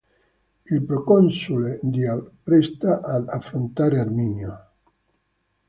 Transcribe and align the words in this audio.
Il 0.65 0.81
proconsole 0.81 1.79
di 1.83 2.07
appresta 2.07 3.01
ad 3.03 3.27
affrontare 3.29 3.99
Arminio. 3.99 4.69